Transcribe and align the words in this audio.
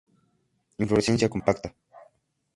Inflorescencia 0.83 1.29
compacta. 1.33 1.69